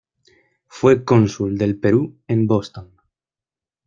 Fue 0.65 1.05
Cónsul 1.05 1.59
del 1.59 1.77
Perú 1.79 2.17
en 2.27 2.47
Boston. 2.47 2.91